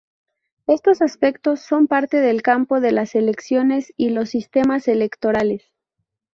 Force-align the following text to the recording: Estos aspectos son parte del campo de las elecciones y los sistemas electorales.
Estos 0.65 0.99
aspectos 1.03 1.59
son 1.59 1.85
parte 1.85 2.17
del 2.17 2.41
campo 2.41 2.79
de 2.81 2.91
las 2.91 3.13
elecciones 3.13 3.93
y 3.97 4.09
los 4.09 4.31
sistemas 4.31 4.87
electorales. 4.87 5.61